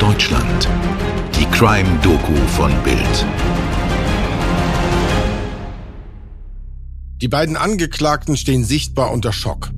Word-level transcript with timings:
Deutschland. 0.00 0.66
Die 1.38 1.44
Crime-Doku 1.44 2.34
von 2.56 2.72
Bild. 2.82 3.26
Die 7.20 7.28
beiden 7.28 7.54
Angeklagten 7.54 8.38
stehen 8.38 8.64
sichtbar 8.64 9.12
unter 9.12 9.30
Schock. 9.34 9.70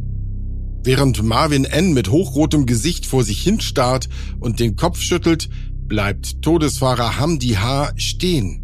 Während 0.84 1.24
Marvin 1.24 1.64
N. 1.64 1.92
mit 1.92 2.08
hochrotem 2.08 2.66
Gesicht 2.66 3.04
vor 3.04 3.24
sich 3.24 3.42
hinstarrt 3.42 4.08
und 4.38 4.60
den 4.60 4.76
Kopf 4.76 5.00
schüttelt, 5.00 5.48
bleibt 5.88 6.40
Todesfahrer 6.40 7.18
Hamdi 7.18 7.54
H. 7.54 7.90
stehen. 7.96 8.62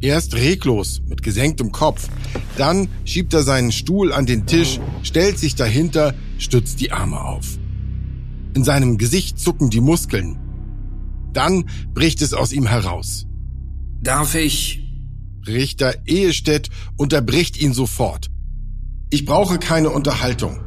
Erst 0.00 0.34
reglos, 0.34 1.02
mit 1.06 1.22
gesenktem 1.22 1.70
Kopf. 1.70 2.08
Dann 2.58 2.88
schiebt 3.04 3.32
er 3.32 3.44
seinen 3.44 3.70
Stuhl 3.70 4.12
an 4.12 4.26
den 4.26 4.46
Tisch, 4.46 4.80
stellt 5.04 5.38
sich 5.38 5.54
dahinter, 5.54 6.14
stützt 6.38 6.80
die 6.80 6.90
Arme 6.90 7.20
auf. 7.20 7.46
In 8.54 8.64
seinem 8.64 8.98
Gesicht 8.98 9.38
zucken 9.38 9.70
die 9.70 9.80
Muskeln. 9.80 10.40
Dann 11.36 11.68
bricht 11.92 12.22
es 12.22 12.32
aus 12.32 12.50
ihm 12.50 12.66
heraus. 12.66 13.26
Darf 14.00 14.34
ich? 14.34 14.82
Richter 15.46 15.94
Ehestedt 16.06 16.70
unterbricht 16.96 17.60
ihn 17.60 17.74
sofort. 17.74 18.30
Ich 19.10 19.26
brauche 19.26 19.58
keine 19.58 19.90
Unterhaltung. 19.90 20.60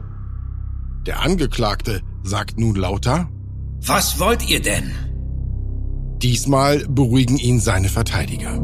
Der 1.08 1.22
Angeklagte 1.22 2.02
sagt 2.22 2.60
nun 2.60 2.76
lauter. 2.76 3.30
Was 3.82 4.20
wollt 4.20 4.48
ihr 4.48 4.62
denn? 4.62 4.94
Diesmal 6.22 6.86
beruhigen 6.88 7.38
ihn 7.38 7.60
seine 7.60 7.90
Verteidiger. 7.90 8.60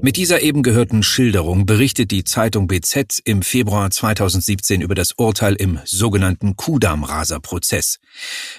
Mit 0.00 0.16
dieser 0.16 0.42
eben 0.42 0.62
gehörten 0.62 1.02
Schilderung 1.02 1.66
berichtet 1.66 2.12
die 2.12 2.22
Zeitung 2.22 2.68
BZ 2.68 3.20
im 3.24 3.42
Februar 3.42 3.90
2017 3.90 4.80
über 4.80 4.94
das 4.94 5.12
Urteil 5.16 5.54
im 5.54 5.80
sogenannten 5.84 6.54
Kudamm-Raser-Prozess. 6.54 7.98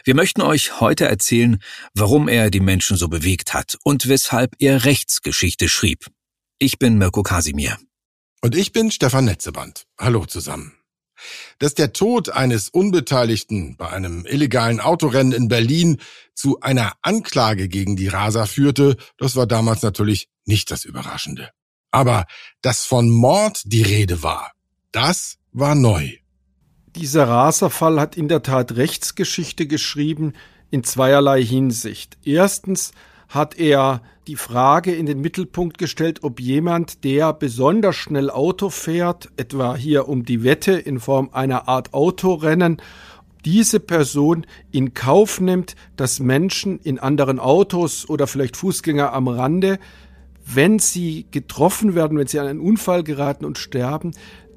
Wir 0.03 0.15
möchten 0.15 0.41
euch 0.41 0.81
heute 0.81 1.05
erzählen, 1.05 1.59
warum 1.93 2.27
er 2.27 2.49
die 2.49 2.59
Menschen 2.59 2.97
so 2.97 3.07
bewegt 3.07 3.53
hat 3.53 3.77
und 3.83 4.09
weshalb 4.09 4.55
er 4.59 4.83
Rechtsgeschichte 4.83 5.69
schrieb. 5.69 6.07
Ich 6.59 6.77
bin 6.77 6.97
Mirko 6.97 7.23
Kasimir. 7.23 7.77
Und 8.41 8.55
ich 8.55 8.73
bin 8.73 8.91
Stefan 8.91 9.25
Netzeband. 9.25 9.83
Hallo 9.97 10.25
zusammen. 10.25 10.78
Dass 11.59 11.73
der 11.73 11.93
Tod 11.93 12.29
eines 12.29 12.69
Unbeteiligten 12.69 13.75
bei 13.77 13.89
einem 13.89 14.25
illegalen 14.25 14.79
Autorennen 14.79 15.33
in 15.33 15.47
Berlin 15.47 15.97
zu 16.33 16.59
einer 16.61 16.93
Anklage 17.01 17.67
gegen 17.67 17.95
die 17.95 18.07
Raser 18.07 18.47
führte, 18.47 18.97
das 19.17 19.35
war 19.35 19.47
damals 19.47 19.81
natürlich 19.81 20.29
nicht 20.45 20.71
das 20.71 20.85
Überraschende. 20.85 21.49
Aber 21.91 22.25
dass 22.61 22.85
von 22.85 23.09
Mord 23.09 23.61
die 23.65 23.81
Rede 23.81 24.23
war, 24.23 24.51
das 24.91 25.37
war 25.51 25.75
neu. 25.75 26.11
Dieser 26.95 27.27
Raserfall 27.27 27.99
hat 27.99 28.17
in 28.17 28.27
der 28.27 28.41
Tat 28.41 28.75
Rechtsgeschichte 28.75 29.67
geschrieben 29.67 30.33
in 30.71 30.83
zweierlei 30.83 31.43
Hinsicht. 31.43 32.17
Erstens 32.23 32.91
hat 33.29 33.57
er 33.59 34.01
die 34.27 34.35
Frage 34.35 34.93
in 34.93 35.05
den 35.05 35.21
Mittelpunkt 35.21 35.77
gestellt, 35.77 36.23
ob 36.23 36.39
jemand, 36.39 37.03
der 37.03 37.31
besonders 37.31 37.95
schnell 37.95 38.29
Auto 38.29 38.69
fährt, 38.69 39.29
etwa 39.37 39.75
hier 39.75 40.09
um 40.09 40.25
die 40.25 40.43
Wette 40.43 40.73
in 40.73 40.99
Form 40.99 41.29
einer 41.31 41.67
Art 41.67 41.93
Autorennen, 41.93 42.81
diese 43.45 43.79
Person 43.79 44.45
in 44.71 44.93
Kauf 44.93 45.39
nimmt, 45.39 45.75
dass 45.95 46.19
Menschen 46.19 46.79
in 46.79 46.99
anderen 46.99 47.39
Autos 47.39 48.09
oder 48.09 48.27
vielleicht 48.27 48.57
Fußgänger 48.57 49.13
am 49.13 49.27
Rande, 49.27 49.79
wenn 50.45 50.79
sie 50.79 51.27
getroffen 51.31 51.95
werden, 51.95 52.17
wenn 52.17 52.27
sie 52.27 52.39
an 52.39 52.47
einen 52.47 52.59
Unfall 52.59 53.03
geraten 53.03 53.45
und 53.45 53.57
sterben, 53.57 54.11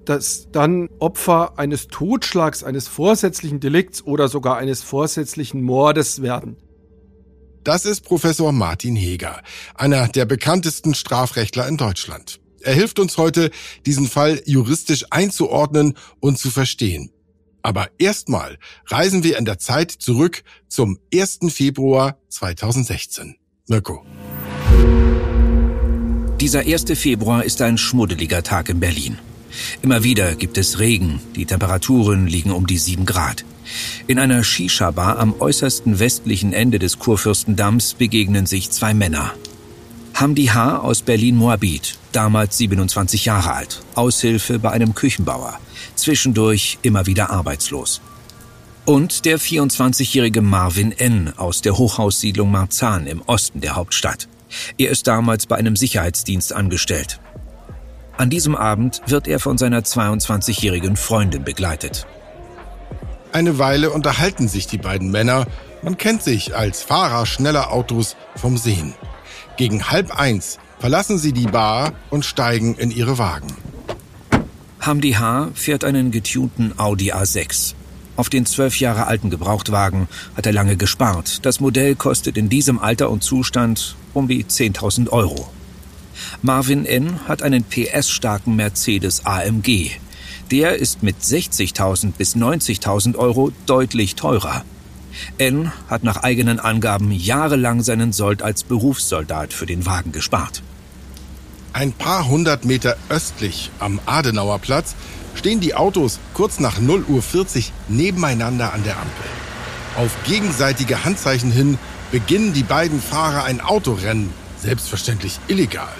dass 0.06 0.48
dann 0.50 0.88
Opfer 0.98 1.58
eines 1.58 1.88
Totschlags, 1.88 2.64
eines 2.64 2.88
vorsätzlichen 2.88 3.60
Delikts 3.60 4.04
oder 4.04 4.28
sogar 4.28 4.56
eines 4.56 4.82
vorsätzlichen 4.82 5.62
Mordes 5.62 6.22
werden. 6.22 6.56
Das 7.64 7.84
ist 7.84 8.00
Professor 8.00 8.50
Martin 8.50 8.96
Heger, 8.96 9.40
einer 9.74 10.08
der 10.08 10.24
bekanntesten 10.24 10.94
Strafrechtler 10.94 11.68
in 11.68 11.76
Deutschland. 11.76 12.40
Er 12.60 12.74
hilft 12.74 12.98
uns 12.98 13.18
heute, 13.18 13.50
diesen 13.86 14.08
Fall 14.08 14.42
juristisch 14.46 15.04
einzuordnen 15.10 15.94
und 16.18 16.38
zu 16.38 16.50
verstehen. 16.50 17.10
Aber 17.62 17.88
erstmal 17.98 18.58
reisen 18.86 19.22
wir 19.22 19.38
in 19.38 19.44
der 19.44 19.58
Zeit 19.58 19.92
zurück 19.92 20.42
zum 20.68 20.98
1. 21.14 21.38
Februar 21.50 22.18
2016. 22.28 23.36
Mirko. 23.68 24.04
Dieser 26.40 26.60
1. 26.60 26.98
Februar 26.98 27.44
ist 27.44 27.62
ein 27.62 27.78
schmuddeliger 27.78 28.42
Tag 28.42 28.68
in 28.68 28.80
Berlin. 28.80 29.18
Immer 29.82 30.04
wieder 30.04 30.34
gibt 30.34 30.58
es 30.58 30.78
Regen, 30.78 31.20
die 31.36 31.46
Temperaturen 31.46 32.26
liegen 32.26 32.52
um 32.52 32.66
die 32.66 32.78
7 32.78 33.06
Grad. 33.06 33.44
In 34.06 34.18
einer 34.18 34.42
Shisha-Bar 34.44 35.18
am 35.18 35.34
äußersten 35.40 35.98
westlichen 35.98 36.52
Ende 36.52 36.78
des 36.78 36.98
Kurfürstendamms 36.98 37.94
begegnen 37.94 38.46
sich 38.46 38.70
zwei 38.70 38.94
Männer. 38.94 39.32
Hamdi 40.14 40.46
H. 40.46 40.78
aus 40.78 41.02
Berlin-Moabit, 41.02 41.98
damals 42.12 42.58
27 42.58 43.24
Jahre 43.24 43.52
alt, 43.54 43.80
Aushilfe 43.94 44.58
bei 44.58 44.70
einem 44.70 44.94
Küchenbauer, 44.94 45.58
zwischendurch 45.94 46.78
immer 46.82 47.06
wieder 47.06 47.30
arbeitslos. 47.30 48.00
Und 48.84 49.24
der 49.24 49.38
24-jährige 49.38 50.42
Marvin 50.42 50.92
N. 50.92 51.32
aus 51.36 51.62
der 51.62 51.78
Hochhaussiedlung 51.78 52.50
Marzahn 52.50 53.06
im 53.06 53.22
Osten 53.22 53.60
der 53.60 53.76
Hauptstadt. 53.76 54.28
Er 54.76 54.90
ist 54.90 55.06
damals 55.06 55.46
bei 55.46 55.56
einem 55.56 55.76
Sicherheitsdienst 55.76 56.52
angestellt. 56.52 57.20
An 58.16 58.30
diesem 58.30 58.54
Abend 58.54 59.00
wird 59.06 59.26
er 59.26 59.40
von 59.40 59.58
seiner 59.58 59.80
22-jährigen 59.80 60.96
Freundin 60.96 61.44
begleitet. 61.44 62.06
Eine 63.32 63.58
Weile 63.58 63.90
unterhalten 63.90 64.48
sich 64.48 64.66
die 64.66 64.78
beiden 64.78 65.10
Männer. 65.10 65.46
Man 65.82 65.96
kennt 65.96 66.22
sich 66.22 66.54
als 66.54 66.82
Fahrer 66.82 67.24
schneller 67.24 67.72
Autos 67.72 68.16
vom 68.36 68.58
Sehen. 68.58 68.94
Gegen 69.56 69.90
halb 69.90 70.18
eins 70.18 70.58
verlassen 70.78 71.16
sie 71.16 71.32
die 71.32 71.46
Bar 71.46 71.92
und 72.10 72.24
steigen 72.24 72.74
in 72.74 72.90
ihre 72.90 73.16
Wagen. 73.16 73.56
Hamdi 74.80 75.12
H. 75.12 75.50
fährt 75.54 75.84
einen 75.84 76.10
getunten 76.10 76.78
Audi 76.78 77.12
A6. 77.12 77.74
Auf 78.16 78.28
den 78.28 78.44
zwölf 78.44 78.78
Jahre 78.78 79.06
alten 79.06 79.30
Gebrauchtwagen 79.30 80.08
hat 80.36 80.44
er 80.44 80.52
lange 80.52 80.76
gespart. 80.76 81.46
Das 81.46 81.60
Modell 81.60 81.94
kostet 81.94 82.36
in 82.36 82.50
diesem 82.50 82.78
Alter 82.78 83.08
und 83.08 83.22
Zustand 83.22 83.96
um 84.12 84.28
die 84.28 84.44
10.000 84.44 85.08
Euro. 85.08 85.48
Marvin 86.42 86.84
N. 86.84 87.26
hat 87.26 87.42
einen 87.42 87.64
PS-starken 87.64 88.56
Mercedes 88.56 89.26
AMG. 89.26 89.90
Der 90.50 90.76
ist 90.76 91.02
mit 91.02 91.20
60.000 91.20 92.12
bis 92.12 92.36
90.000 92.36 93.16
Euro 93.16 93.52
deutlich 93.66 94.14
teurer. 94.14 94.64
N 95.38 95.72
hat 95.88 96.04
nach 96.04 96.22
eigenen 96.22 96.60
Angaben 96.60 97.10
jahrelang 97.10 97.82
seinen 97.82 98.12
Sold 98.12 98.42
als 98.42 98.64
Berufssoldat 98.64 99.52
für 99.52 99.66
den 99.66 99.86
Wagen 99.86 100.12
gespart. 100.12 100.62
Ein 101.72 101.92
paar 101.92 102.28
hundert 102.28 102.64
Meter 102.64 102.96
östlich 103.08 103.70
am 103.78 103.98
Adenauerplatz 104.04 104.94
stehen 105.34 105.60
die 105.60 105.74
Autos 105.74 106.18
kurz 106.34 106.60
nach 106.60 106.80
0 106.80 107.04
Uhr 107.08 107.22
40 107.22 107.72
nebeneinander 107.88 108.74
an 108.74 108.84
der 108.84 108.96
Ampel. 108.96 109.24
Auf 109.96 110.10
gegenseitige 110.24 111.04
Handzeichen 111.04 111.50
hin 111.50 111.78
beginnen 112.10 112.52
die 112.52 112.62
beiden 112.62 113.00
Fahrer 113.00 113.44
ein 113.44 113.60
Autorennen, 113.60 114.30
selbstverständlich 114.62 115.38
illegal. 115.48 115.92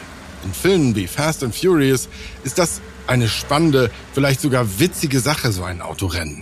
In 0.45 0.55
Filmen 0.55 0.95
wie 0.95 1.07
Fast 1.07 1.43
and 1.43 1.55
Furious 1.55 2.09
ist 2.45 2.59
das 2.59 2.81
eine 3.07 3.29
spannende, 3.29 3.91
vielleicht 4.15 4.41
sogar 4.41 4.79
witzige 4.79 5.21
Sache, 5.21 5.53
so 5.53 5.65
ein 5.65 5.83
Autorennen. 5.83 6.39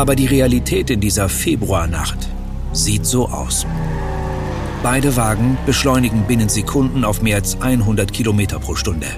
Aber 0.00 0.16
die 0.16 0.24
Realität 0.24 0.88
in 0.88 1.00
dieser 1.00 1.28
Februarnacht 1.28 2.26
sieht 2.72 3.04
so 3.04 3.28
aus. 3.28 3.66
Beide 4.82 5.14
Wagen 5.14 5.58
beschleunigen 5.66 6.22
binnen 6.22 6.48
Sekunden 6.48 7.04
auf 7.04 7.20
mehr 7.20 7.36
als 7.36 7.60
100 7.60 8.10
Kilometer 8.10 8.58
pro 8.60 8.76
Stunde. 8.76 9.08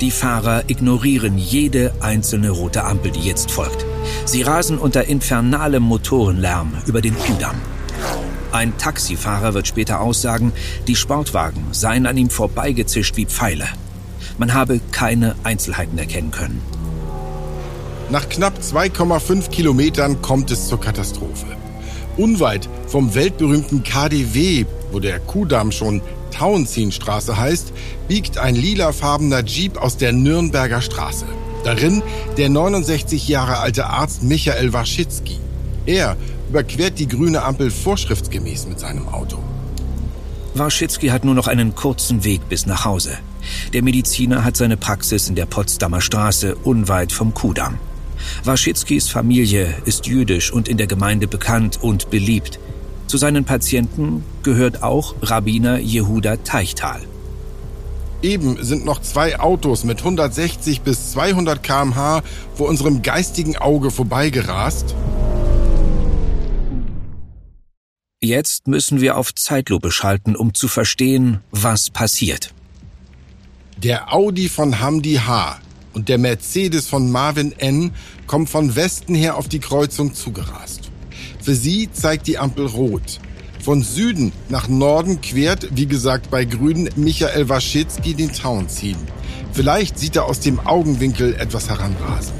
Die 0.00 0.12
Fahrer 0.12 0.62
ignorieren 0.70 1.38
jede 1.38 1.92
einzelne 1.98 2.50
rote 2.50 2.84
Ampel, 2.84 3.10
die 3.10 3.26
jetzt 3.26 3.50
folgt. 3.50 3.84
Sie 4.26 4.42
rasen 4.42 4.78
unter 4.78 5.06
infernalem 5.06 5.82
Motorenlärm 5.82 6.74
über 6.86 7.00
den 7.00 7.18
Kudamm. 7.18 7.56
Ein 8.52 8.78
Taxifahrer 8.78 9.54
wird 9.54 9.66
später 9.66 10.00
aussagen, 10.00 10.52
die 10.86 10.94
Sportwagen 10.94 11.64
seien 11.72 12.06
an 12.06 12.16
ihm 12.16 12.30
vorbeigezischt 12.30 13.16
wie 13.16 13.26
Pfeile. 13.26 13.66
Man 14.38 14.54
habe 14.54 14.80
keine 14.92 15.34
Einzelheiten 15.42 15.98
erkennen 15.98 16.30
können. 16.30 16.75
Nach 18.08 18.28
knapp 18.28 18.60
2,5 18.60 19.50
Kilometern 19.50 20.22
kommt 20.22 20.52
es 20.52 20.68
zur 20.68 20.80
Katastrophe. 20.80 21.46
Unweit 22.16 22.68
vom 22.86 23.16
weltberühmten 23.16 23.82
KDW, 23.82 24.64
wo 24.92 25.00
der 25.00 25.18
Kudamm 25.18 25.72
schon 25.72 26.00
Tauentzienstraße 26.30 27.36
heißt, 27.36 27.72
biegt 28.06 28.38
ein 28.38 28.54
lilafarbener 28.54 29.44
Jeep 29.44 29.76
aus 29.76 29.96
der 29.96 30.12
Nürnberger 30.12 30.82
Straße. 30.82 31.26
Darin 31.64 32.00
der 32.36 32.48
69 32.48 33.26
Jahre 33.26 33.58
alte 33.58 33.86
Arzt 33.86 34.22
Michael 34.22 34.72
Waschitzki. 34.72 35.38
Er 35.84 36.16
überquert 36.48 37.00
die 37.00 37.08
grüne 37.08 37.42
Ampel 37.42 37.72
vorschriftsgemäß 37.72 38.68
mit 38.68 38.78
seinem 38.78 39.08
Auto. 39.08 39.38
Waschitzki 40.54 41.08
hat 41.08 41.24
nur 41.24 41.34
noch 41.34 41.48
einen 41.48 41.74
kurzen 41.74 42.22
Weg 42.22 42.48
bis 42.48 42.66
nach 42.66 42.84
Hause. 42.84 43.18
Der 43.72 43.82
Mediziner 43.82 44.44
hat 44.44 44.56
seine 44.56 44.76
Praxis 44.76 45.28
in 45.28 45.34
der 45.34 45.46
Potsdamer 45.46 46.00
Straße 46.00 46.54
unweit 46.54 47.10
vom 47.10 47.34
Kudamm. 47.34 47.78
Waschitzkis 48.44 49.08
Familie 49.08 49.74
ist 49.84 50.06
jüdisch 50.06 50.52
und 50.52 50.68
in 50.68 50.76
der 50.76 50.86
Gemeinde 50.86 51.26
bekannt 51.26 51.78
und 51.82 52.10
beliebt. 52.10 52.58
Zu 53.06 53.18
seinen 53.18 53.44
Patienten 53.44 54.24
gehört 54.42 54.82
auch 54.82 55.14
Rabbiner 55.22 55.78
Jehuda 55.78 56.36
Teichtal. 56.38 57.00
Eben 58.22 58.62
sind 58.64 58.84
noch 58.84 59.00
zwei 59.02 59.38
Autos 59.38 59.84
mit 59.84 59.98
160 59.98 60.80
bis 60.80 61.12
200 61.12 61.62
km/h 61.62 62.22
vor 62.54 62.68
unserem 62.68 63.02
geistigen 63.02 63.56
Auge 63.56 63.90
vorbeigerast. 63.90 64.94
Jetzt 68.20 68.66
müssen 68.66 69.00
wir 69.00 69.16
auf 69.16 69.34
Zeitlupe 69.34 69.92
schalten, 69.92 70.34
um 70.34 70.54
zu 70.54 70.66
verstehen, 70.66 71.40
was 71.52 71.90
passiert. 71.90 72.52
Der 73.76 74.12
Audi 74.12 74.48
von 74.48 74.80
Hamdi 74.80 75.16
H. 75.16 75.60
und 75.96 76.10
der 76.10 76.18
Mercedes 76.18 76.88
von 76.88 77.10
Marvin 77.10 77.52
N. 77.56 77.90
kommen 78.26 78.46
von 78.46 78.76
Westen 78.76 79.14
her 79.14 79.38
auf 79.38 79.48
die 79.48 79.60
Kreuzung 79.60 80.12
zugerast. 80.12 80.90
Für 81.42 81.54
sie 81.54 81.90
zeigt 81.90 82.26
die 82.26 82.36
Ampel 82.36 82.66
rot. 82.66 83.18
Von 83.64 83.82
Süden 83.82 84.30
nach 84.50 84.68
Norden 84.68 85.22
quert, 85.22 85.68
wie 85.72 85.86
gesagt 85.86 86.30
bei 86.30 86.44
Grünen, 86.44 86.90
Michael 86.96 87.48
Waschitzki 87.48 88.12
den 88.12 88.30
Townziehen. 88.30 88.98
Vielleicht 89.52 89.98
sieht 89.98 90.16
er 90.16 90.26
aus 90.26 90.38
dem 90.40 90.60
Augenwinkel 90.60 91.34
etwas 91.34 91.70
heranrasen. 91.70 92.34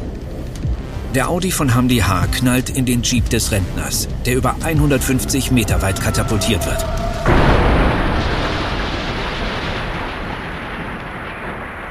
Der 1.15 1.31
Audi 1.31 1.51
von 1.51 1.75
Hamdi 1.75 2.01
H. 2.01 2.27
knallt 2.27 2.69
in 2.69 2.85
den 2.85 3.01
Jeep 3.01 3.31
des 3.31 3.53
Rentners, 3.53 4.07
der 4.27 4.37
über 4.37 4.55
150 4.63 5.51
Meter 5.51 5.81
weit 5.81 6.03
katapultiert 6.03 6.67
wird. 6.67 6.85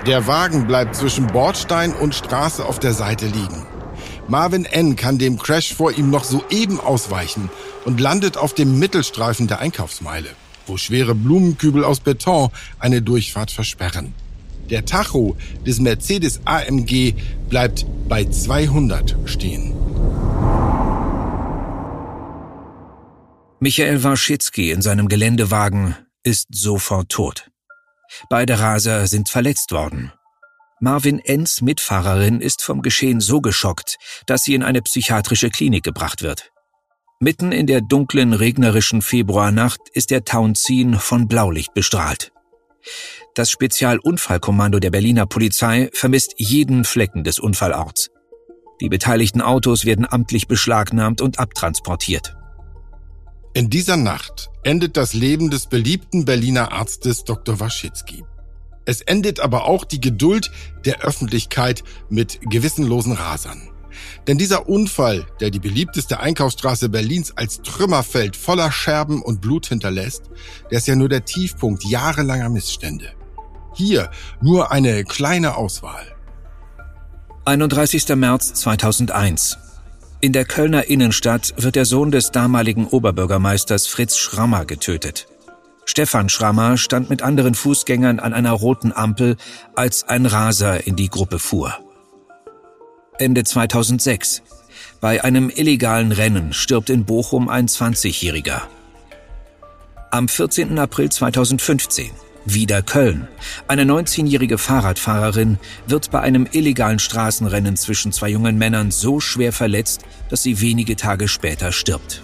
Der 0.08 0.28
Wagen 0.28 0.68
bleibt 0.68 0.96
zwischen 0.96 1.26
Bordstein 1.26 1.92
und 1.92 2.14
Straße 2.14 2.64
auf 2.64 2.78
der 2.80 2.94
Seite 2.94 3.26
liegen. 3.26 3.66
Marvin 4.28 4.66
N. 4.66 4.96
kann 4.96 5.18
dem 5.18 5.40
Crash 5.40 5.74
vor 5.74 5.92
ihm 5.98 6.12
noch 6.12 6.24
soeben 6.24 6.80
ausweichen 6.80 7.50
und 7.86 8.00
landet 8.00 8.38
auf 8.38 8.54
dem 8.54 8.78
Mittelstreifen 8.78 9.48
der 9.48 9.60
Einkaufsmeile, 9.60 10.30
wo 10.68 10.78
schwere 10.78 11.16
Blumenkübel 11.16 11.84
aus 11.84 12.02
Beton 12.02 12.50
eine 12.78 13.02
Durchfahrt 13.02 13.50
versperren. 13.50 14.14
Der 14.70 14.86
Tacho 14.86 15.36
des 15.66 15.80
Mercedes 15.80 16.42
AMG 16.46 17.16
bleibt 17.50 17.88
bei 18.08 18.26
200 18.26 19.16
stehen. 19.26 19.74
Michael 23.60 24.04
Warschitzki 24.04 24.70
in 24.70 24.84
seinem 24.84 25.08
Geländewagen 25.08 25.96
ist 26.24 26.48
sofort 26.54 27.10
tot. 27.10 27.50
Beide 28.30 28.60
Raser 28.60 29.08
sind 29.08 29.30
verletzt 29.30 29.72
worden. 29.72 30.12
Marvin 30.80 31.20
Enns 31.20 31.62
Mitfahrerin 31.62 32.42
ist 32.42 32.62
vom 32.62 32.82
Geschehen 32.82 33.22
so 33.22 33.42
geschockt, 33.42 33.98
dass 34.26 34.44
sie 34.44 34.54
in 34.54 34.64
eine 34.64 34.82
psychiatrische 34.82 35.50
Klinik 35.50 35.84
gebracht 35.84 36.22
wird. 36.22 36.52
Mitten 37.20 37.54
in 37.54 37.66
der 37.66 37.82
dunklen, 37.82 38.34
regnerischen 38.34 39.02
Februarnacht 39.02 39.80
ist 39.94 40.12
der 40.12 40.26
Townziehen 40.26 41.00
von 41.00 41.28
Blaulicht 41.30 41.74
bestrahlt. 41.74 42.34
Das 43.36 43.50
Spezialunfallkommando 43.52 44.80
der 44.80 44.92
Berliner 44.92 45.26
Polizei 45.26 45.90
vermisst 45.94 46.36
jeden 46.38 46.84
Flecken 46.84 47.24
des 47.24 47.40
Unfallorts. 47.40 48.10
Die 48.82 48.90
beteiligten 48.90 49.42
Autos 49.42 49.86
werden 49.86 50.06
amtlich 50.08 50.48
beschlagnahmt 50.48 51.22
und 51.22 51.40
abtransportiert. 51.40 52.35
In 53.56 53.70
dieser 53.70 53.96
Nacht 53.96 54.50
endet 54.64 54.98
das 54.98 55.14
Leben 55.14 55.50
des 55.50 55.68
beliebten 55.68 56.26
Berliner 56.26 56.74
Arztes 56.74 57.24
Dr. 57.24 57.62
Waschitzki. 57.62 58.26
Es 58.84 59.00
endet 59.00 59.40
aber 59.40 59.64
auch 59.64 59.86
die 59.86 60.02
Geduld 60.02 60.52
der 60.84 61.04
Öffentlichkeit 61.04 61.86
mit 62.10 62.42
gewissenlosen 62.42 63.14
Rasern. 63.14 63.70
Denn 64.28 64.38
dieser 64.38 64.68
Unfall, 64.68 65.26
der 65.40 65.52
die 65.52 65.62
beliebteste 65.62 66.20
Einkaufsstraße 66.20 66.90
Berlins 66.90 67.32
als 67.38 67.62
Trümmerfeld 67.62 68.36
voller 68.36 68.74
Scherben 68.74 69.22
und 69.22 69.40
Blut 69.40 69.68
hinterlässt, 69.68 70.24
der 70.70 70.80
ist 70.80 70.88
ja 70.88 70.98
nur 70.98 71.08
der 71.08 71.24
Tiefpunkt 71.24 71.86
jahrelanger 71.86 72.50
Missstände. 72.50 73.14
Hier 73.74 74.12
nur 74.42 74.74
eine 74.74 75.06
kleine 75.06 75.56
Auswahl. 75.56 76.14
31. 77.46 78.10
März 78.18 78.54
2001. 78.56 79.60
In 80.26 80.34
der 80.34 80.46
Kölner 80.46 80.88
Innenstadt 80.88 81.54
wird 81.56 81.76
der 81.76 81.86
Sohn 81.86 82.10
des 82.10 82.32
damaligen 82.32 82.88
Oberbürgermeisters 82.88 83.86
Fritz 83.86 84.18
Schrammer 84.18 84.66
getötet. 84.66 85.28
Stefan 85.86 86.30
Schrammer 86.30 86.78
stand 86.78 87.12
mit 87.12 87.22
anderen 87.22 87.54
Fußgängern 87.54 88.20
an 88.20 88.34
einer 88.34 88.54
roten 88.54 88.92
Ampel, 88.92 89.38
als 89.76 90.04
ein 90.06 90.26
Raser 90.26 90.88
in 90.88 90.96
die 90.96 91.10
Gruppe 91.10 91.38
fuhr. 91.38 91.76
Ende 93.20 93.44
2006. 93.44 94.42
Bei 95.00 95.24
einem 95.24 95.52
illegalen 95.52 96.12
Rennen 96.12 96.54
stirbt 96.54 96.90
in 96.90 97.06
Bochum 97.06 97.48
ein 97.48 97.68
20-Jähriger. 97.68 98.62
Am 100.10 100.28
14. 100.28 100.80
April 100.80 101.12
2015 101.12 102.10
wieder 102.46 102.82
Köln. 102.82 103.28
Eine 103.68 103.84
19-jährige 103.84 104.58
Fahrradfahrerin 104.58 105.58
wird 105.88 106.12
bei 106.12 106.22
einem 106.22 106.48
illegalen 106.52 107.00
Straßenrennen 107.00 107.76
zwischen 107.78 108.12
zwei 108.12 108.30
jungen 108.30 108.58
Männern 108.58 108.92
so 108.92 109.20
schwer 109.20 109.52
verletzt, 109.52 110.02
dass 110.30 110.44
sie 110.44 110.62
wenige 110.62 110.96
Tage 110.96 111.28
später 111.28 111.72
stirbt. 111.72 112.24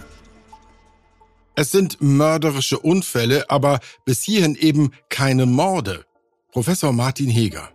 Es 1.56 1.72
sind 1.72 1.98
mörderische 2.00 2.80
Unfälle, 2.80 3.50
aber 3.50 3.80
bis 4.06 4.24
hierhin 4.24 4.56
eben 4.56 4.92
keine 5.10 5.46
Morde. 5.46 6.06
Professor 6.52 6.94
Martin 6.94 7.30
Heger. 7.30 7.70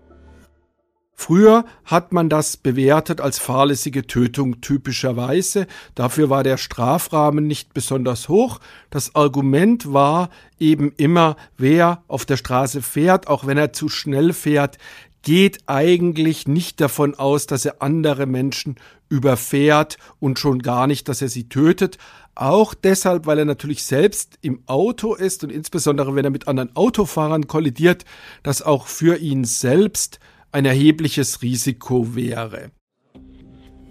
Früher 1.18 1.64
hat 1.86 2.12
man 2.12 2.28
das 2.28 2.58
bewertet 2.58 3.22
als 3.22 3.38
fahrlässige 3.38 4.06
Tötung 4.06 4.60
typischerweise. 4.60 5.66
Dafür 5.94 6.28
war 6.28 6.44
der 6.44 6.58
Strafrahmen 6.58 7.46
nicht 7.46 7.72
besonders 7.72 8.28
hoch. 8.28 8.60
Das 8.90 9.14
Argument 9.14 9.94
war 9.94 10.28
eben 10.60 10.92
immer, 10.98 11.36
wer 11.56 12.02
auf 12.06 12.26
der 12.26 12.36
Straße 12.36 12.82
fährt, 12.82 13.28
auch 13.28 13.46
wenn 13.46 13.56
er 13.56 13.72
zu 13.72 13.88
schnell 13.88 14.34
fährt, 14.34 14.76
geht 15.22 15.60
eigentlich 15.66 16.46
nicht 16.46 16.82
davon 16.82 17.14
aus, 17.14 17.46
dass 17.46 17.64
er 17.64 17.80
andere 17.82 18.26
Menschen 18.26 18.76
überfährt 19.08 19.96
und 20.20 20.38
schon 20.38 20.60
gar 20.60 20.86
nicht, 20.86 21.08
dass 21.08 21.22
er 21.22 21.28
sie 21.28 21.48
tötet. 21.48 21.96
Auch 22.34 22.74
deshalb, 22.74 23.24
weil 23.24 23.38
er 23.38 23.46
natürlich 23.46 23.84
selbst 23.84 24.38
im 24.42 24.62
Auto 24.66 25.14
ist 25.14 25.42
und 25.42 25.50
insbesondere 25.50 26.14
wenn 26.14 26.26
er 26.26 26.30
mit 26.30 26.46
anderen 26.46 26.76
Autofahrern 26.76 27.46
kollidiert, 27.46 28.04
das 28.42 28.60
auch 28.60 28.86
für 28.86 29.16
ihn 29.16 29.44
selbst 29.44 30.20
ein 30.56 30.64
erhebliches 30.64 31.42
Risiko 31.42 32.16
wäre. 32.16 32.70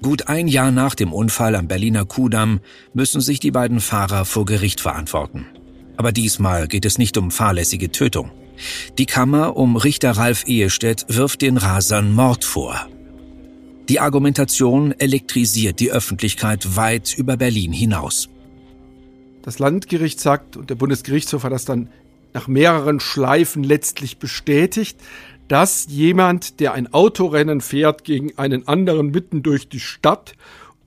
Gut 0.01 0.29
ein 0.29 0.47
Jahr 0.47 0.71
nach 0.71 0.95
dem 0.95 1.13
Unfall 1.13 1.55
am 1.55 1.67
Berliner 1.67 2.05
Kudamm 2.05 2.59
müssen 2.95 3.21
sich 3.21 3.39
die 3.39 3.51
beiden 3.51 3.79
Fahrer 3.79 4.25
vor 4.25 4.45
Gericht 4.45 4.81
verantworten. 4.81 5.45
Aber 5.95 6.11
diesmal 6.11 6.67
geht 6.67 6.85
es 6.85 6.97
nicht 6.97 7.17
um 7.17 7.29
fahrlässige 7.29 7.91
Tötung. 7.91 8.31
Die 8.97 9.05
Kammer 9.05 9.55
um 9.55 9.75
Richter 9.75 10.11
Ralf 10.13 10.47
Ehestedt 10.47 11.05
wirft 11.07 11.43
den 11.43 11.57
Rasern 11.57 12.11
Mord 12.11 12.43
vor. 12.43 12.87
Die 13.87 13.99
Argumentation 13.99 14.91
elektrisiert 14.91 15.79
die 15.79 15.91
Öffentlichkeit 15.91 16.75
weit 16.75 17.15
über 17.15 17.37
Berlin 17.37 17.73
hinaus. 17.73 18.27
Das 19.43 19.59
Landgericht 19.59 20.19
sagt, 20.19 20.57
und 20.57 20.71
der 20.71 20.75
Bundesgerichtshof 20.75 21.43
hat 21.43 21.51
das 21.51 21.65
dann 21.65 21.89
nach 22.33 22.47
mehreren 22.47 22.99
Schleifen 22.99 23.63
letztlich 23.63 24.17
bestätigt, 24.17 24.97
dass 25.47 25.87
jemand, 25.89 26.59
der 26.59 26.73
ein 26.73 26.93
Autorennen 26.93 27.61
fährt 27.61 28.03
gegen 28.03 28.37
einen 28.37 28.67
anderen 28.67 29.11
mitten 29.11 29.43
durch 29.43 29.69
die 29.69 29.79
Stadt 29.79 30.33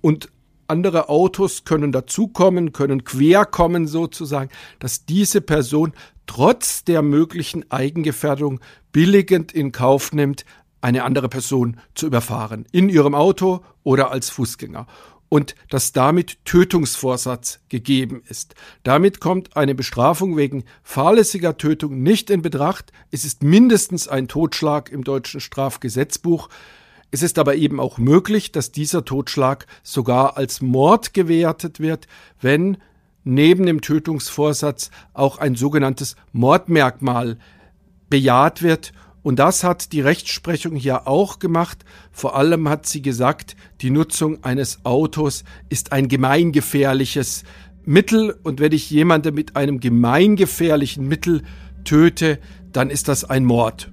und 0.01 0.31
andere 0.67 1.09
Autos 1.09 1.65
können 1.65 1.93
dazukommen, 1.93 2.73
können 2.73 3.05
querkommen 3.05 3.87
sozusagen, 3.87 4.51
dass 4.79 5.07
diese 5.07 5.41
Person 5.41 5.93
trotz 6.27 6.85
der 6.85 7.03
möglichen 7.03 7.71
Eigengefährdung 7.71 8.61
billigend 8.93 9.53
in 9.53 9.73
Kauf 9.73 10.13
nimmt, 10.13 10.45
eine 10.81 11.05
andere 11.05 11.29
Person 11.29 11.79
zu 11.95 12.07
überfahren, 12.07 12.67
in 12.73 12.89
ihrem 12.89 13.15
Auto 13.15 13.61
oder 13.83 14.11
als 14.11 14.31
Fußgänger 14.31 14.87
und 15.29 15.55
dass 15.69 15.93
damit 15.93 16.45
Tötungsvorsatz 16.45 17.61
gegeben 17.69 18.23
ist. 18.29 18.55
Damit 18.83 19.21
kommt 19.21 19.57
eine 19.57 19.75
Bestrafung 19.75 20.37
wegen 20.37 20.65
fahrlässiger 20.83 21.57
Tötung 21.57 22.03
nicht 22.03 22.31
in 22.31 22.43
Betracht. 22.43 22.93
Es 23.11 23.25
ist 23.25 23.43
mindestens 23.43 24.09
ein 24.09 24.29
Totschlag 24.29 24.91
im 24.91 25.05
deutschen 25.05 25.41
Strafgesetzbuch. 25.41 26.49
Es 27.11 27.23
ist 27.23 27.39
aber 27.39 27.57
eben 27.57 27.81
auch 27.81 27.99
möglich, 27.99 28.53
dass 28.53 28.73
dieser 28.73 29.05
Totschlag 29.05 29.67
sogar 29.83 30.37
als 30.37 30.61
Mord 30.61 31.15
gewertet 31.15 31.81
wird, 31.81 32.07
wenn 32.41 32.79
neben 33.25 33.67
dem 33.67 33.81
Tötungsvorsatz 33.81 34.91
auch 35.13 35.39
ein 35.39 35.55
sogenanntes 35.55 36.17
Mordmerkmal 36.33 37.39
bejaht 38.09 38.63
wird 38.63 38.93
Und 39.23 39.39
das 39.39 39.65
hat 39.65 39.93
die 39.93 40.01
Rechtsprechung 40.01 40.77
hier 40.77 41.09
auch 41.09 41.39
gemacht. 41.39 41.85
Vor 42.13 42.37
allem 42.37 42.69
hat 42.69 42.87
sie 42.87 43.03
gesagt, 43.03 43.57
die 43.81 43.91
Nutzung 43.91 44.45
eines 44.45 44.85
Autos 44.85 45.45
ist 45.69 45.93
ein 45.93 46.09
gemeingefährliches 46.09 47.45
Mittel 47.85 48.39
und 48.43 48.61
wenn 48.61 48.73
ich 48.73 48.91
jemanden 48.91 49.35
mit 49.35 49.57
einem 49.57 49.81
gemeingefährlichen 49.81 51.09
Mittel 51.09 51.43
töte, 51.85 52.39
dann 52.73 52.91
ist 52.91 53.09
das 53.09 53.25
ein 53.25 53.45
Mord. 53.45 53.91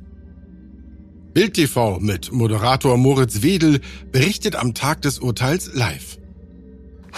Bild 1.33 1.55
TV 1.55 1.99
mit 1.99 2.31
Moderator 2.31 2.97
Moritz 2.97 3.41
Wedel 3.41 3.81
berichtet 4.11 4.55
am 4.55 4.73
Tag 4.73 5.01
des 5.01 5.19
Urteils 5.19 5.73
live. 5.73 6.17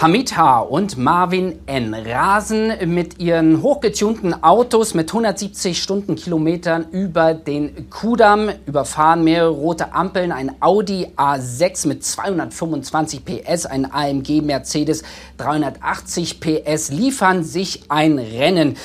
Hamid 0.00 0.36
H. 0.36 0.60
und 0.60 0.96
Marvin 0.96 1.58
N. 1.66 1.92
rasen 1.92 2.72
mit 2.86 3.18
ihren 3.18 3.62
hochgetunten 3.64 4.44
Autos 4.44 4.94
mit 4.94 5.10
170 5.10 5.82
Stundenkilometern 5.82 6.86
über 6.92 7.34
den 7.34 7.90
Kudamm, 7.90 8.48
überfahren 8.64 9.24
mehrere 9.24 9.48
rote 9.48 9.92
Ampeln, 9.92 10.30
ein 10.30 10.54
Audi 10.60 11.08
A6 11.16 11.88
mit 11.88 12.04
225 12.04 13.24
PS, 13.24 13.66
ein 13.66 13.92
AMG 13.92 14.40
Mercedes 14.40 15.02
380 15.38 16.38
PS, 16.38 16.90
liefern 16.90 17.42
sich 17.42 17.82
ein 17.88 18.20
Rennen 18.20 18.76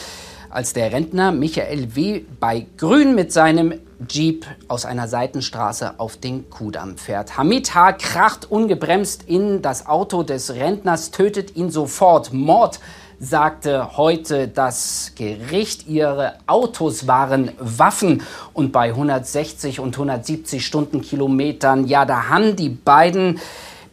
als 0.53 0.73
der 0.73 0.91
Rentner 0.91 1.31
Michael 1.31 1.95
W. 1.95 2.21
bei 2.39 2.67
Grün 2.77 3.15
mit 3.15 3.33
seinem 3.33 3.73
Jeep 4.07 4.45
aus 4.67 4.85
einer 4.85 5.07
Seitenstraße 5.07 5.95
auf 5.97 6.17
den 6.17 6.49
Kudamm 6.49 6.97
fährt. 6.97 7.37
Hamid 7.37 7.73
H. 7.73 7.93
kracht 7.93 8.51
ungebremst 8.51 9.23
in 9.23 9.61
das 9.63 9.87
Auto 9.87 10.21
des 10.21 10.53
Rentners, 10.53 11.09
tötet 11.11 11.55
ihn 11.55 11.71
sofort. 11.71 12.33
Mord 12.33 12.79
sagte 13.19 13.97
heute 13.97 14.47
das 14.47 15.13
Gericht, 15.15 15.87
ihre 15.87 16.35
Autos 16.45 17.07
waren 17.07 17.51
Waffen 17.57 18.21
und 18.53 18.71
bei 18.71 18.89
160 18.89 19.79
und 19.79 19.95
170 19.95 20.63
Stundenkilometern, 20.65 21.87
ja, 21.87 22.05
da 22.05 22.29
haben 22.29 22.55
die 22.55 22.69
beiden 22.69 23.39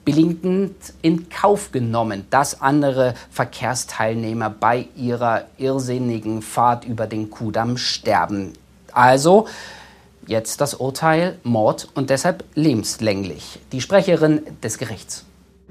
billigend 0.04 0.74
in 1.02 1.28
Kauf 1.28 1.72
genommen, 1.72 2.26
dass 2.30 2.60
andere 2.60 3.14
Verkehrsteilnehmer 3.30 4.50
bei 4.50 4.88
ihrer 4.96 5.44
irrsinnigen 5.58 6.42
Fahrt 6.42 6.84
über 6.84 7.06
den 7.06 7.30
Kudamm 7.30 7.76
sterben. 7.76 8.52
Also 8.92 9.46
jetzt 10.26 10.60
das 10.60 10.74
Urteil 10.74 11.38
Mord 11.42 11.88
und 11.94 12.10
deshalb 12.10 12.44
lebenslänglich. 12.54 13.58
Die 13.72 13.80
Sprecherin 13.80 14.42
des 14.62 14.78
Gerichts. 14.78 15.24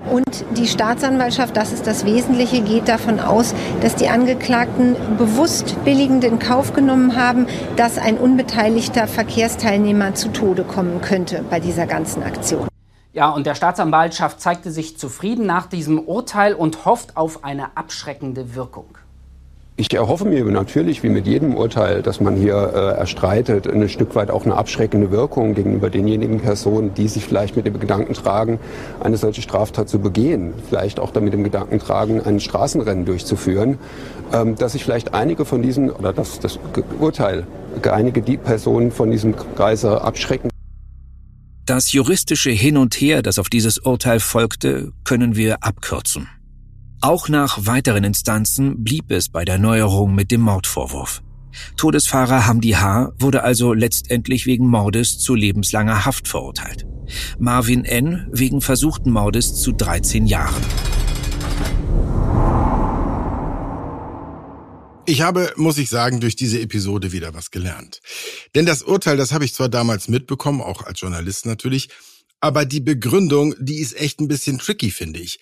Und 0.09 0.45
die 0.57 0.67
Staatsanwaltschaft, 0.67 1.57
das 1.57 1.73
ist 1.73 1.85
das 1.85 2.05
Wesentliche, 2.05 2.61
geht 2.61 2.87
davon 2.87 3.19
aus, 3.19 3.53
dass 3.81 3.95
die 3.95 4.07
Angeklagten 4.07 4.95
bewusst 5.17 5.75
billigend 5.83 6.23
in 6.23 6.39
Kauf 6.39 6.73
genommen 6.73 7.17
haben, 7.17 7.47
dass 7.75 7.97
ein 7.97 8.17
unbeteiligter 8.17 9.07
Verkehrsteilnehmer 9.07 10.15
zu 10.15 10.29
Tode 10.29 10.63
kommen 10.63 11.01
könnte 11.01 11.43
bei 11.49 11.59
dieser 11.59 11.85
ganzen 11.85 12.23
Aktion. 12.23 12.69
Ja, 13.11 13.29
und 13.31 13.47
der 13.47 13.55
Staatsanwaltschaft 13.55 14.39
zeigte 14.39 14.69
sich 14.69 14.97
zufrieden 14.97 15.47
nach 15.47 15.65
diesem 15.65 15.99
Urteil 15.99 16.53
und 16.53 16.85
hofft 16.85 17.17
auf 17.17 17.43
eine 17.43 17.75
abschreckende 17.75 18.53
Wirkung. 18.55 18.85
Ich 19.77 19.91
erhoffe 19.93 20.25
mir 20.25 20.43
natürlich, 20.43 21.03
wie 21.03 21.09
mit 21.09 21.25
jedem 21.25 21.55
Urteil, 21.55 22.01
dass 22.01 22.19
man 22.19 22.35
hier 22.35 22.53
äh, 22.55 22.99
erstreitet, 22.99 23.65
ein 23.65 23.87
Stück 23.87 24.13
weit 24.13 24.29
auch 24.29 24.43
eine 24.43 24.57
abschreckende 24.57 25.09
Wirkung 25.09 25.55
gegenüber 25.55 25.89
denjenigen 25.89 26.41
Personen, 26.41 26.93
die 26.93 27.07
sich 27.07 27.25
vielleicht 27.25 27.55
mit 27.55 27.65
dem 27.65 27.79
Gedanken 27.79 28.13
tragen, 28.13 28.59
eine 28.99 29.15
solche 29.15 29.41
Straftat 29.41 29.87
zu 29.87 29.99
begehen, 29.99 30.53
vielleicht 30.67 30.99
auch 30.99 31.11
damit 31.11 31.31
dem 31.31 31.45
Gedanken 31.45 31.79
tragen, 31.79 32.21
ein 32.21 32.41
Straßenrennen 32.41 33.05
durchzuführen, 33.05 33.79
ähm, 34.33 34.55
dass 34.55 34.73
sich 34.73 34.83
vielleicht 34.83 35.13
einige 35.13 35.45
von 35.45 35.61
diesen, 35.61 35.89
oder 35.89 36.11
dass 36.11 36.41
das 36.41 36.59
Urteil 36.99 37.47
einige 37.89 38.21
die 38.21 38.37
Personen 38.37 38.91
von 38.91 39.09
diesem 39.09 39.33
Kreise 39.55 40.01
abschrecken. 40.01 40.49
Das 41.69 41.91
juristische 41.91 42.49
Hin 42.49 42.77
und 42.77 42.95
Her, 42.95 43.21
das 43.21 43.37
auf 43.37 43.47
dieses 43.47 43.77
Urteil 43.77 44.19
folgte, 44.19 44.91
können 45.03 45.35
wir 45.35 45.63
abkürzen. 45.63 46.27
Auch 46.99 47.29
nach 47.29 47.67
weiteren 47.67 48.03
Instanzen 48.03 48.83
blieb 48.83 49.11
es 49.11 49.29
bei 49.29 49.45
der 49.45 49.59
Neuerung 49.59 50.15
mit 50.15 50.31
dem 50.31 50.41
Mordvorwurf. 50.41 51.21
Todesfahrer 51.77 52.47
Hamdi 52.47 52.71
H. 52.71 53.11
wurde 53.19 53.43
also 53.43 53.73
letztendlich 53.73 54.47
wegen 54.47 54.65
Mordes 54.65 55.19
zu 55.19 55.35
lebenslanger 55.35 56.05
Haft 56.05 56.27
verurteilt. 56.27 56.87
Marvin 57.37 57.85
N. 57.85 58.27
wegen 58.31 58.61
versuchten 58.61 59.11
Mordes 59.11 59.53
zu 59.53 59.71
13 59.71 60.25
Jahren. 60.25 60.63
Ich 65.09 65.21
habe, 65.21 65.51
muss 65.55 65.79
ich 65.79 65.89
sagen, 65.89 66.19
durch 66.19 66.35
diese 66.35 66.61
Episode 66.61 67.11
wieder 67.11 67.33
was 67.33 67.49
gelernt. 67.49 67.99
Denn 68.53 68.67
das 68.67 68.83
Urteil, 68.83 69.17
das 69.17 69.31
habe 69.31 69.43
ich 69.43 69.55
zwar 69.55 69.67
damals 69.67 70.07
mitbekommen, 70.07 70.61
auch 70.61 70.83
als 70.83 71.01
Journalist 71.01 71.47
natürlich, 71.47 71.89
aber 72.39 72.63
die 72.63 72.79
Begründung, 72.79 73.55
die 73.57 73.79
ist 73.79 73.99
echt 73.99 74.19
ein 74.19 74.27
bisschen 74.27 74.59
tricky, 74.59 74.91
finde 74.91 75.19
ich. 75.19 75.39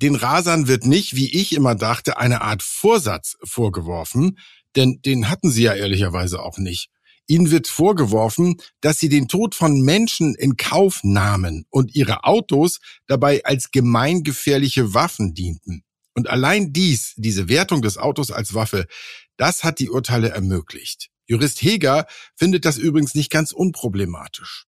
Den 0.00 0.14
Rasern 0.14 0.68
wird 0.68 0.86
nicht, 0.86 1.16
wie 1.16 1.30
ich 1.38 1.52
immer 1.52 1.74
dachte, 1.74 2.16
eine 2.16 2.40
Art 2.40 2.62
Vorsatz 2.62 3.36
vorgeworfen, 3.44 4.38
denn 4.74 5.02
den 5.04 5.28
hatten 5.28 5.50
sie 5.50 5.64
ja 5.64 5.74
ehrlicherweise 5.74 6.40
auch 6.40 6.56
nicht. 6.56 6.88
Ihnen 7.26 7.50
wird 7.50 7.68
vorgeworfen, 7.68 8.56
dass 8.80 8.98
sie 9.00 9.10
den 9.10 9.28
Tod 9.28 9.54
von 9.54 9.82
Menschen 9.82 10.34
in 10.34 10.56
Kauf 10.56 11.00
nahmen 11.02 11.66
und 11.68 11.94
ihre 11.94 12.24
Autos 12.24 12.78
dabei 13.06 13.44
als 13.44 13.70
gemeingefährliche 13.70 14.94
Waffen 14.94 15.34
dienten. 15.34 15.84
Und 16.14 16.30
allein 16.30 16.72
dies, 16.72 17.14
diese 17.16 17.48
Wertung 17.48 17.82
des 17.82 17.98
Autos 17.98 18.30
als 18.30 18.54
Waffe, 18.54 18.86
das 19.36 19.64
hat 19.64 19.78
die 19.78 19.90
Urteile 19.90 20.30
ermöglicht. 20.30 21.10
Jurist 21.26 21.62
Heger 21.62 22.06
findet 22.36 22.64
das 22.64 22.78
übrigens 22.78 23.14
nicht 23.14 23.30
ganz 23.30 23.52
unproblematisch. 23.52 24.66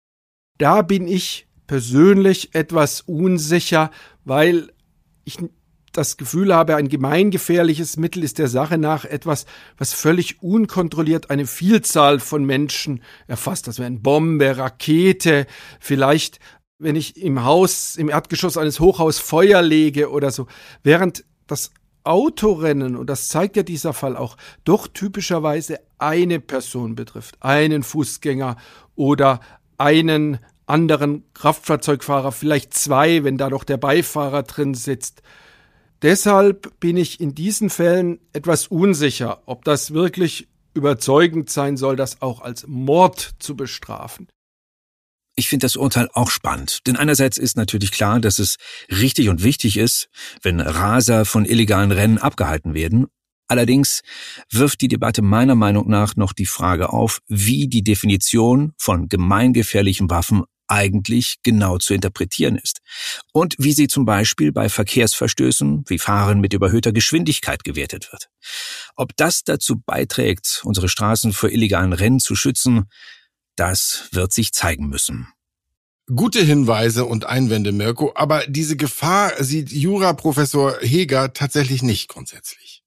Da 0.58 0.82
bin 0.82 1.08
ich 1.08 1.48
persönlich 1.66 2.54
etwas 2.54 3.00
unsicher, 3.00 3.90
weil 4.24 4.72
ich 5.24 5.38
das 5.92 6.16
Gefühl 6.16 6.54
habe, 6.54 6.76
ein 6.76 6.88
gemeingefährliches 6.88 7.96
Mittel 7.96 8.22
ist 8.22 8.38
der 8.38 8.48
Sache 8.48 8.78
nach 8.78 9.04
etwas, 9.04 9.46
was 9.76 9.92
völlig 9.92 10.42
unkontrolliert 10.42 11.30
eine 11.30 11.46
Vielzahl 11.46 12.18
von 12.18 12.44
Menschen 12.44 13.02
erfasst. 13.26 13.66
Das 13.66 13.78
wäre 13.78 13.88
eine 13.88 13.98
Bombe, 13.98 14.56
Rakete, 14.56 15.46
vielleicht 15.80 16.38
wenn 16.78 16.96
ich 16.96 17.16
im 17.16 17.44
Haus, 17.44 17.96
im 17.96 18.08
Erdgeschoss 18.08 18.56
eines 18.56 18.80
Hochhaus 18.80 19.18
Feuer 19.18 19.62
lege 19.62 20.10
oder 20.10 20.30
so. 20.30 20.48
Während 20.82 21.24
das 21.52 21.70
Autorennen, 22.04 22.96
und 22.96 23.08
das 23.08 23.28
zeigt 23.28 23.56
ja 23.56 23.62
dieser 23.62 23.92
Fall 23.92 24.16
auch, 24.16 24.36
doch 24.64 24.88
typischerweise 24.88 25.78
eine 25.98 26.40
Person 26.40 26.96
betrifft, 26.96 27.36
einen 27.40 27.82
Fußgänger 27.82 28.56
oder 28.96 29.40
einen 29.78 30.38
anderen 30.66 31.24
Kraftfahrzeugfahrer, 31.34 32.32
vielleicht 32.32 32.74
zwei, 32.74 33.22
wenn 33.22 33.36
da 33.36 33.50
doch 33.50 33.64
der 33.64 33.76
Beifahrer 33.76 34.42
drin 34.42 34.74
sitzt. 34.74 35.22
Deshalb 36.00 36.80
bin 36.80 36.96
ich 36.96 37.20
in 37.20 37.34
diesen 37.34 37.70
Fällen 37.70 38.18
etwas 38.32 38.66
unsicher, 38.66 39.42
ob 39.46 39.64
das 39.64 39.92
wirklich 39.92 40.48
überzeugend 40.74 41.50
sein 41.50 41.76
soll, 41.76 41.96
das 41.96 42.22
auch 42.22 42.40
als 42.40 42.66
Mord 42.66 43.34
zu 43.38 43.54
bestrafen. 43.56 44.26
Ich 45.34 45.48
finde 45.48 45.64
das 45.64 45.76
Urteil 45.76 46.08
auch 46.12 46.30
spannend, 46.30 46.80
denn 46.86 46.96
einerseits 46.96 47.38
ist 47.38 47.56
natürlich 47.56 47.90
klar, 47.90 48.20
dass 48.20 48.38
es 48.38 48.56
richtig 48.90 49.28
und 49.28 49.42
wichtig 49.42 49.78
ist, 49.78 50.08
wenn 50.42 50.60
Raser 50.60 51.24
von 51.24 51.46
illegalen 51.46 51.90
Rennen 51.90 52.18
abgehalten 52.18 52.74
werden. 52.74 53.06
Allerdings 53.48 54.02
wirft 54.50 54.80
die 54.80 54.88
Debatte 54.88 55.22
meiner 55.22 55.54
Meinung 55.54 55.88
nach 55.88 56.16
noch 56.16 56.32
die 56.32 56.46
Frage 56.46 56.90
auf, 56.90 57.20
wie 57.28 57.68
die 57.68 57.82
Definition 57.82 58.72
von 58.78 59.08
gemeingefährlichen 59.08 60.10
Waffen 60.10 60.44
eigentlich 60.68 61.36
genau 61.42 61.76
zu 61.76 61.92
interpretieren 61.92 62.56
ist 62.56 62.80
und 63.32 63.54
wie 63.58 63.72
sie 63.72 63.88
zum 63.88 64.06
Beispiel 64.06 64.52
bei 64.52 64.70
Verkehrsverstößen 64.70 65.84
wie 65.86 65.98
Fahren 65.98 66.40
mit 66.40 66.54
überhöhter 66.54 66.92
Geschwindigkeit 66.92 67.62
gewertet 67.62 68.10
wird. 68.10 68.28
Ob 68.96 69.14
das 69.16 69.44
dazu 69.44 69.82
beiträgt, 69.84 70.62
unsere 70.64 70.88
Straßen 70.88 71.34
vor 71.34 71.50
illegalen 71.50 71.92
Rennen 71.92 72.20
zu 72.20 72.34
schützen, 72.34 72.86
das 73.56 74.08
wird 74.12 74.32
sich 74.32 74.52
zeigen 74.52 74.88
müssen. 74.88 75.28
Gute 76.14 76.42
Hinweise 76.42 77.04
und 77.04 77.26
Einwände, 77.26 77.72
Mirko, 77.72 78.12
aber 78.14 78.44
diese 78.46 78.76
Gefahr 78.76 79.32
sieht 79.42 79.70
Juraprofessor 79.70 80.78
Heger 80.80 81.32
tatsächlich 81.32 81.82
nicht 81.82 82.08
grundsätzlich. 82.08 82.82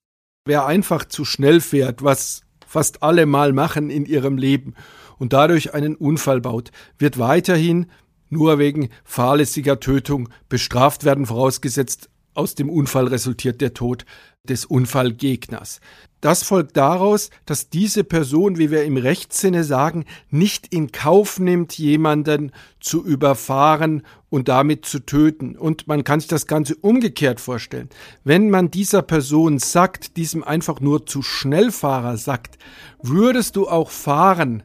Wer 0.46 0.66
einfach 0.66 1.06
zu 1.06 1.26
schnell 1.26 1.62
fährt, 1.62 2.04
was 2.04 2.42
fast 2.68 3.04
alle 3.04 3.26
mal 3.26 3.54
machen 3.54 3.90
in 3.90 4.06
ihrem 4.06 4.38
Leben 4.38 4.76
und 5.18 5.34
dadurch 5.34 5.74
einen 5.74 5.96
Unfall 5.96 6.42
baut, 6.42 6.72
wird 7.00 7.18
weiterhin 7.18 7.90
nur 8.30 8.60
wegen 8.60 8.90
fahrlässiger 9.06 9.80
Tötung 9.80 10.30
bestraft 10.50 11.06
werden, 11.06 11.26
vorausgesetzt 11.26 12.10
aus 12.34 12.54
dem 12.54 12.70
Unfall 12.70 13.08
resultiert 13.08 13.62
der 13.62 13.74
Tod 13.74 14.06
des 14.44 14.66
Unfallgegners. 14.66 15.80
Das 16.26 16.42
folgt 16.42 16.76
daraus, 16.76 17.30
dass 17.46 17.70
diese 17.70 18.04
Person, 18.04 18.58
wie 18.58 18.72
wir 18.72 18.84
im 18.84 18.98
Rechtssinne 18.98 19.64
sagen, 19.64 20.06
nicht 20.32 20.74
in 20.74 20.92
Kauf 20.92 21.38
nimmt, 21.40 21.78
jemanden 21.78 22.52
zu 22.80 23.06
überfahren 23.06 24.02
und 24.32 24.48
damit 24.48 24.88
zu 24.88 25.02
töten. 25.02 25.56
Und 25.56 25.88
man 25.88 26.04
kann 26.04 26.20
sich 26.20 26.28
das 26.28 26.48
Ganze 26.48 26.78
umgekehrt 26.78 27.40
vorstellen. 27.40 27.90
Wenn 28.24 28.50
man 28.50 28.72
dieser 28.72 29.04
Person 29.04 29.60
sagt, 29.60 30.18
diesem 30.18 30.44
einfach 30.44 30.82
nur 30.82 31.06
zu 31.06 31.22
Schnellfahrer 31.22 32.18
sagt, 32.18 32.58
würdest 33.04 33.56
du 33.56 33.68
auch 33.68 33.92
fahren, 33.92 34.64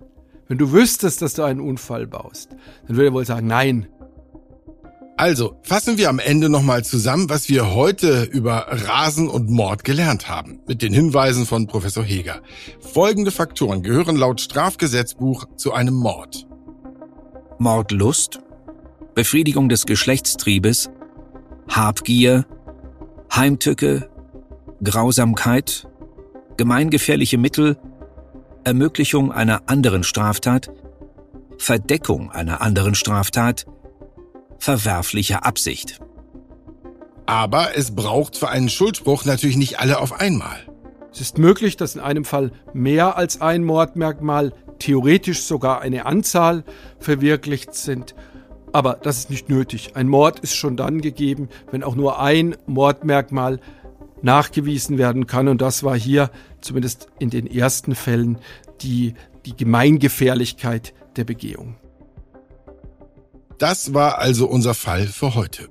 Wenn 0.49 0.57
du 0.57 0.73
wüsstest, 0.73 1.21
dass 1.21 1.35
du 1.35 1.43
einen 1.43 1.61
Unfall 1.61 2.07
baust, 2.07 2.57
dann 2.87 2.97
würde 2.97 3.11
er 3.11 3.13
wohl 3.13 3.27
sagen, 3.27 3.47
nein. 3.47 3.87
Also, 5.21 5.61
fassen 5.63 5.99
wir 5.99 6.09
am 6.09 6.19
Ende 6.19 6.49
nochmal 6.49 6.83
zusammen, 6.83 7.29
was 7.29 7.51
wir 7.51 7.75
heute 7.75 8.23
über 8.23 8.69
Rasen 8.71 9.29
und 9.29 9.51
Mord 9.51 9.85
gelernt 9.85 10.31
haben, 10.31 10.61
mit 10.67 10.81
den 10.81 10.95
Hinweisen 10.95 11.45
von 11.45 11.67
Professor 11.67 12.03
Heger. 12.03 12.41
Folgende 12.81 13.31
Faktoren 13.31 13.83
gehören 13.83 14.17
laut 14.17 14.41
Strafgesetzbuch 14.41 15.45
zu 15.57 15.75
einem 15.75 15.93
Mord. 15.93 16.47
Mordlust, 17.59 18.41
Befriedigung 19.15 19.69
des 19.69 19.85
Geschlechtstriebes, 19.85 20.89
Habgier, 21.69 22.47
Heimtücke, 23.31 24.09
Grausamkeit, 24.83 25.87
gemeingefährliche 26.57 27.37
Mittel, 27.37 27.77
Ermöglichung 28.65 29.33
einer 29.33 29.69
anderen 29.69 30.03
Straftat, 30.03 30.71
Verdeckung 31.59 32.31
einer 32.31 32.63
anderen 32.63 32.95
Straftat, 32.95 33.67
verwerfliche 34.61 35.45
Absicht. 35.45 36.01
Aber 37.27 37.77
es 37.77 37.95
braucht 37.95 38.37
für 38.37 38.49
einen 38.49 38.69
Schuldspruch 38.69 39.25
natürlich 39.25 39.57
nicht 39.57 39.81
alle 39.81 39.99
auf 39.99 40.21
einmal. 40.21 40.59
Es 41.13 41.21
ist 41.21 41.39
möglich, 41.39 41.77
dass 41.77 41.97
in 41.97 42.01
einem 42.01 42.25
Fall 42.25 42.53
mehr 42.73 43.17
als 43.17 43.41
ein 43.41 43.65
Mordmerkmal, 43.65 44.53
theoretisch 44.79 45.43
sogar 45.43 45.81
eine 45.81 46.07
Anzahl 46.07 46.65
verwirklicht 46.99 47.75
sind. 47.75 48.15
Aber 48.73 48.99
das 49.03 49.19
ist 49.19 49.31
nicht 49.31 49.49
nötig. 49.49 49.97
Ein 49.97 50.09
Mord 50.09 50.41
ist 50.41 50.55
schon 50.55 50.77
dann 50.77 51.01
gegeben, 51.01 51.49
wenn 51.73 51.83
auch 51.83 51.97
nur 51.97 52.21
ein 52.21 52.57
Mordmerkmal 52.67 53.61
nachgewiesen 54.23 54.99
werden 54.99 55.27
kann. 55.27 55.49
Und 55.49 55.61
das 55.61 55.83
war 55.83 55.97
hier 55.97 56.31
zumindest 56.61 57.09
in 57.19 57.31
den 57.31 57.47
ersten 57.47 57.95
Fällen 57.95 58.39
die, 58.83 59.15
die 59.47 59.57
Gemeingefährlichkeit 59.57 60.95
der 61.17 61.25
Begehung. 61.25 61.77
Das 63.61 63.93
war 63.93 64.19
also 64.19 64.47
unser 64.47 64.73
Fall 64.73 65.07
für 65.07 65.35
heute. 65.35 65.69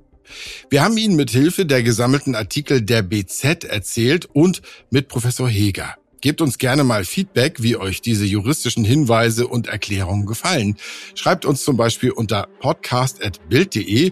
Wir 0.69 0.83
haben 0.83 0.95
Ihnen 0.95 1.15
mit 1.15 1.31
Hilfe 1.31 1.65
der 1.65 1.81
gesammelten 1.81 2.35
Artikel 2.35 2.83
der 2.83 3.01
BZ 3.01 3.63
erzählt 3.63 4.27
und 4.31 4.61
mit 4.91 5.07
Professor 5.07 5.49
Heger. 5.49 5.95
Gebt 6.21 6.39
uns 6.41 6.59
gerne 6.59 6.83
mal 6.83 7.03
Feedback, 7.03 7.63
wie 7.63 7.77
euch 7.77 8.01
diese 8.01 8.25
juristischen 8.25 8.85
Hinweise 8.85 9.47
und 9.47 9.65
Erklärungen 9.65 10.27
gefallen. 10.27 10.77
Schreibt 11.15 11.45
uns 11.45 11.63
zum 11.63 11.77
Beispiel 11.77 12.11
unter 12.11 12.47
podcast.bild.de 12.59 14.11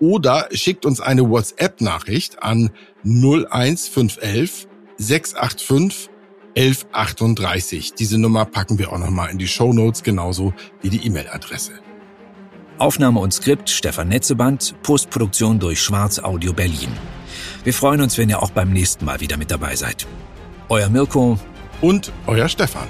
oder 0.00 0.48
schickt 0.50 0.84
uns 0.84 1.00
eine 1.00 1.30
WhatsApp-Nachricht 1.30 2.42
an 2.42 2.70
01511 3.04 4.66
685 4.96 6.10
1138. 6.56 7.94
Diese 7.94 8.18
Nummer 8.18 8.46
packen 8.46 8.80
wir 8.80 8.92
auch 8.92 8.98
nochmal 8.98 9.30
in 9.30 9.38
die 9.38 9.46
Show 9.46 9.72
Notes, 9.72 10.02
genauso 10.02 10.52
wie 10.80 10.90
die 10.90 11.06
E-Mail-Adresse. 11.06 11.91
Aufnahme 12.78 13.20
und 13.20 13.32
Skript 13.32 13.70
Stefan 13.70 14.08
Netzeband, 14.08 14.74
Postproduktion 14.82 15.58
durch 15.58 15.80
Schwarz 15.80 16.18
Audio 16.18 16.52
Berlin. 16.52 16.90
Wir 17.64 17.74
freuen 17.74 18.00
uns, 18.00 18.18
wenn 18.18 18.28
ihr 18.28 18.42
auch 18.42 18.50
beim 18.50 18.72
nächsten 18.72 19.04
Mal 19.04 19.20
wieder 19.20 19.36
mit 19.36 19.50
dabei 19.50 19.76
seid. 19.76 20.06
Euer 20.68 20.88
Mirko 20.88 21.38
und 21.80 22.12
euer 22.26 22.48
Stefan. 22.48 22.88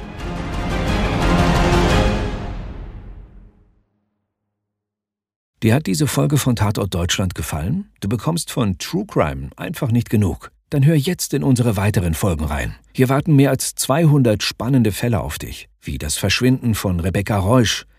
Dir 5.63 5.75
hat 5.75 5.87
diese 5.87 6.09
Folge 6.09 6.39
von 6.39 6.57
Tatort 6.57 6.93
Deutschland 6.93 7.37
gefallen? 7.37 7.91
Du 8.01 8.09
bekommst 8.09 8.51
von 8.51 8.79
True 8.79 9.07
Crime 9.07 9.51
einfach 9.57 9.93
nicht 9.93 10.11
genug. 10.11 10.51
Dann 10.71 10.85
hör 10.85 10.97
jetzt 10.97 11.35
in 11.35 11.45
unsere 11.45 11.77
weiteren 11.77 12.15
Folgen 12.15 12.45
rein. 12.45 12.75
Hier 12.95 13.09
warten 13.09 13.37
mehr 13.37 13.51
als 13.51 13.75
200 13.77 14.43
spannende 14.43 14.91
Fälle 14.91 15.21
auf 15.21 15.39
dich, 15.39 15.69
wie 15.81 15.99
das 15.99 16.17
Verschwinden 16.17 16.75
von 16.75 16.99
Rebecca 16.99 17.39
Reusch, 17.39 17.85